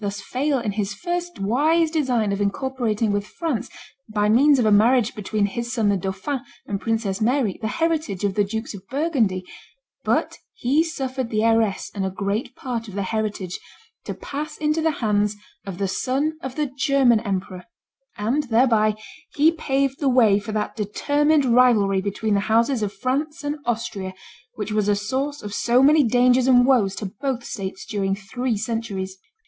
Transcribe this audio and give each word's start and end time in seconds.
thus 0.01 0.19
fail 0.19 0.57
in 0.57 0.71
his 0.71 0.95
first 0.95 1.39
wise 1.39 1.91
design 1.91 2.31
of 2.31 2.41
incorporating 2.41 3.11
with 3.11 3.23
France, 3.27 3.69
by 4.11 4.27
means 4.27 4.57
of 4.57 4.65
a 4.65 4.71
marriage 4.71 5.13
between 5.13 5.45
his 5.45 5.71
son 5.71 5.89
the 5.89 5.95
dauphin 5.95 6.39
and 6.65 6.81
Princess 6.81 7.21
Mary, 7.21 7.59
the 7.61 7.67
heritage 7.67 8.23
of 8.23 8.33
the 8.33 8.43
Dukes 8.43 8.73
of 8.73 8.81
Burgundy, 8.89 9.45
but 10.03 10.39
he 10.55 10.83
suffered 10.83 11.29
the 11.29 11.43
heiress 11.43 11.91
and 11.93 12.03
a 12.03 12.09
great 12.09 12.55
part 12.55 12.87
of 12.87 12.95
the 12.95 13.03
heritage 13.03 13.59
to 14.05 14.15
pass 14.15 14.57
into 14.57 14.81
the 14.81 14.89
hands 15.05 15.35
of 15.67 15.77
the 15.77 15.87
son 15.87 16.33
of 16.41 16.55
the 16.55 16.65
German 16.79 17.19
emperor; 17.19 17.65
and 18.17 18.45
thereby 18.49 18.95
he 19.35 19.51
paved 19.51 19.99
the 19.99 20.09
way 20.09 20.39
for 20.39 20.51
that 20.51 20.75
determined 20.75 21.45
rivalry 21.45 22.01
between 22.01 22.33
the 22.33 22.39
houses 22.49 22.81
of 22.81 22.91
France 22.91 23.43
and 23.43 23.57
Austria, 23.67 24.15
which 24.55 24.71
was 24.71 24.87
a 24.89 24.95
source 24.95 25.43
of 25.43 25.53
so 25.53 25.83
many 25.83 26.03
dangers 26.03 26.47
and 26.47 26.65
woes 26.65 26.95
to 26.95 27.05
both 27.21 27.43
states 27.43 27.85
during 27.85 28.15
three 28.15 28.57
centuries. 28.57 29.19